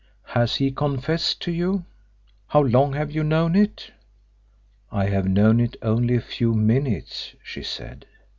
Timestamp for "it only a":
5.59-6.21